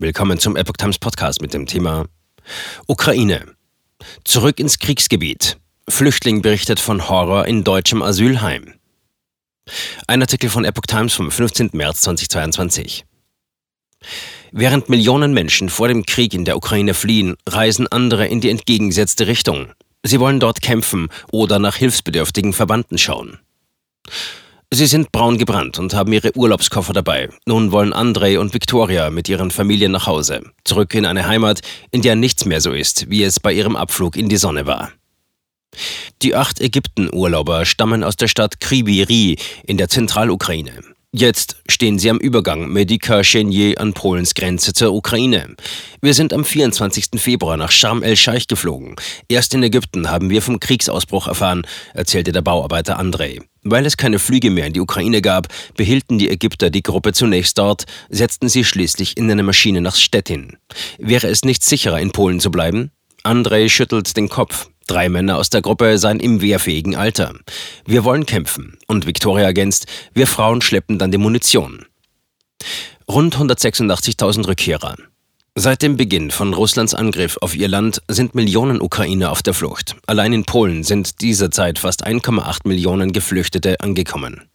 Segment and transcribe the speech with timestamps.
[0.00, 2.06] Willkommen zum Epoch Times Podcast mit dem Thema
[2.86, 3.56] Ukraine.
[4.22, 5.56] Zurück ins Kriegsgebiet.
[5.88, 8.74] Flüchtling berichtet von Horror in deutschem Asylheim.
[10.06, 11.70] Ein Artikel von Epoch Times vom 15.
[11.72, 13.06] März 2022.
[14.52, 19.26] Während Millionen Menschen vor dem Krieg in der Ukraine fliehen, reisen andere in die entgegengesetzte
[19.26, 19.72] Richtung.
[20.04, 23.40] Sie wollen dort kämpfen oder nach hilfsbedürftigen Verbanden schauen.
[24.70, 27.30] Sie sind braun gebrannt und haben ihre Urlaubskoffer dabei.
[27.46, 32.02] Nun wollen Andrei und Viktoria mit ihren Familien nach Hause, zurück in eine Heimat, in
[32.02, 34.92] der nichts mehr so ist, wie es bei ihrem Abflug in die Sonne war.
[36.20, 40.82] Die acht Ägypten-Urlauber stammen aus der Stadt Kribiri in der Zentralukraine.
[41.12, 45.56] Jetzt stehen sie am Übergang Medika Chenier an Polens Grenze zur Ukraine.
[46.02, 47.18] Wir sind am 24.
[47.18, 48.94] Februar nach Sharm el-Scheich geflogen.
[49.26, 53.40] Erst in Ägypten haben wir vom Kriegsausbruch erfahren, erzählte der Bauarbeiter Andrei.
[53.62, 55.48] Weil es keine Flüge mehr in die Ukraine gab,
[55.78, 60.58] behielten die Ägypter die Gruppe zunächst dort, setzten sie schließlich in eine Maschine nach Stettin.
[60.98, 62.90] Wäre es nicht sicherer, in Polen zu bleiben?
[63.22, 64.68] Andrei schüttelt den Kopf.
[64.88, 67.34] Drei Männer aus der Gruppe seien im wehrfähigen Alter.
[67.84, 68.78] Wir wollen kämpfen.
[68.86, 71.84] Und Victoria ergänzt, wir Frauen schleppen dann die Munition.
[73.06, 74.96] Rund 186.000 Rückkehrer.
[75.54, 79.96] Seit dem Beginn von Russlands Angriff auf ihr Land sind Millionen Ukrainer auf der Flucht.
[80.06, 84.48] Allein in Polen sind dieser Zeit fast 1,8 Millionen Geflüchtete angekommen.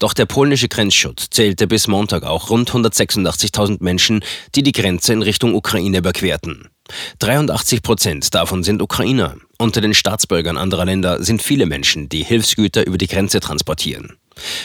[0.00, 4.24] Doch der polnische Grenzschutz zählte bis Montag auch rund 186.000 Menschen,
[4.56, 6.70] die die Grenze in Richtung Ukraine überquerten.
[7.18, 9.36] 83 Prozent davon sind Ukrainer.
[9.58, 14.16] Unter den Staatsbürgern anderer Länder sind viele Menschen, die Hilfsgüter über die Grenze transportieren.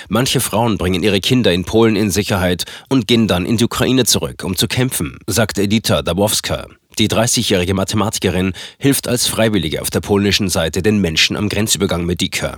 [0.09, 4.05] Manche Frauen bringen ihre Kinder in Polen in Sicherheit und gehen dann in die Ukraine
[4.05, 6.67] zurück, um zu kämpfen, sagt Edita Dabowska.
[6.99, 12.57] Die 30-jährige Mathematikerin hilft als Freiwillige auf der polnischen Seite den Menschen am Grenzübergang Medika.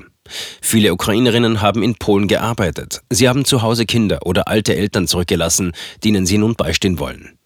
[0.62, 3.02] Viele Ukrainerinnen haben in Polen gearbeitet.
[3.12, 7.38] Sie haben zu Hause Kinder oder alte Eltern zurückgelassen, denen sie nun beistehen wollen.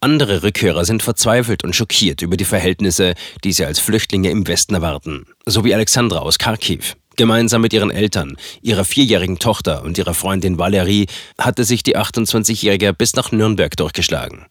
[0.00, 3.14] Andere Rückkehrer sind verzweifelt und schockiert über die Verhältnisse,
[3.44, 6.96] die sie als Flüchtlinge im Westen erwarten, so wie Alexandra aus Kharkiv.
[7.18, 12.94] Gemeinsam mit ihren Eltern, ihrer vierjährigen Tochter und ihrer Freundin Valerie hatte sich die 28-Jährige
[12.94, 14.46] bis nach Nürnberg durchgeschlagen.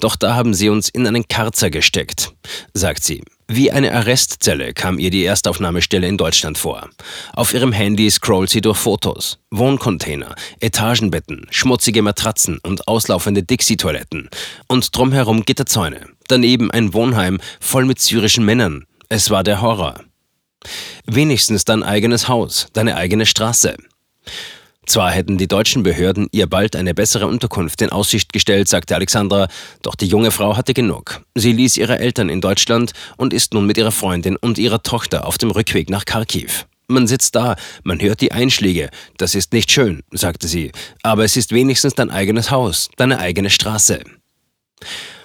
[0.00, 2.32] Doch da haben sie uns in einen Karzer gesteckt,
[2.74, 3.22] sagt sie.
[3.52, 6.88] Wie eine Arrestzelle kam ihr die Erstaufnahmestelle in Deutschland vor.
[7.32, 9.40] Auf ihrem Handy scrollt sie durch Fotos.
[9.50, 14.30] Wohncontainer, Etagenbetten, schmutzige Matratzen und auslaufende Dixie-Toiletten.
[14.68, 16.02] Und drumherum Gitterzäune.
[16.28, 18.84] Daneben ein Wohnheim voll mit syrischen Männern.
[19.08, 19.98] Es war der Horror.
[21.06, 23.76] Wenigstens dein eigenes Haus, deine eigene Straße.
[24.90, 29.46] Zwar hätten die deutschen Behörden ihr bald eine bessere Unterkunft in Aussicht gestellt, sagte Alexandra,
[29.82, 31.20] doch die junge Frau hatte genug.
[31.36, 35.28] Sie ließ ihre Eltern in Deutschland und ist nun mit ihrer Freundin und ihrer Tochter
[35.28, 36.66] auf dem Rückweg nach Kharkiv.
[36.88, 38.90] Man sitzt da, man hört die Einschläge.
[39.16, 40.72] Das ist nicht schön, sagte sie,
[41.04, 44.02] aber es ist wenigstens dein eigenes Haus, deine eigene Straße.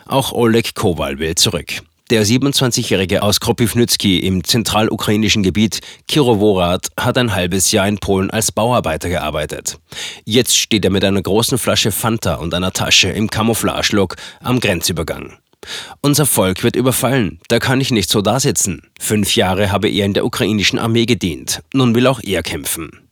[0.05, 1.81] Auch Oleg Kowal will zurück.
[2.11, 8.51] Der 27-Jährige aus Kropivnytsky im zentralukrainischen Gebiet Kirovohrad hat ein halbes Jahr in Polen als
[8.51, 9.79] Bauarbeiter gearbeitet.
[10.23, 15.33] Jetzt steht er mit einer großen Flasche Fanta und einer Tasche im Camouflage-Look am Grenzübergang.
[16.01, 18.83] Unser Volk wird überfallen, da kann ich nicht so dasitzen.
[18.99, 23.04] Fünf Jahre habe er in der ukrainischen Armee gedient, nun will auch er kämpfen.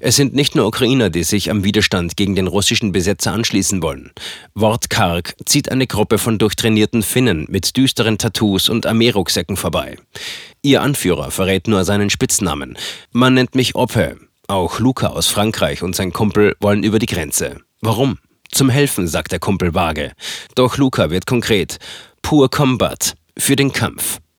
[0.00, 4.12] Es sind nicht nur Ukrainer, die sich am Widerstand gegen den russischen Besetzer anschließen wollen.
[4.54, 9.98] Wortkarg zieht eine Gruppe von durchtrainierten Finnen mit düsteren Tattoos und Armeerucksäcken vorbei.
[10.62, 12.78] Ihr Anführer verrät nur seinen Spitznamen.
[13.12, 14.16] Man nennt mich Oppe.
[14.46, 17.60] Auch Luca aus Frankreich und sein Kumpel wollen über die Grenze.
[17.80, 18.18] Warum?
[18.50, 20.12] Zum Helfen, sagt der Kumpel vage.
[20.54, 21.78] Doch Luca wird konkret.
[22.22, 23.14] Pur Combat.
[23.36, 24.20] Für den Kampf.